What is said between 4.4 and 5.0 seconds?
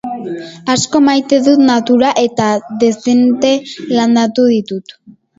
ditut.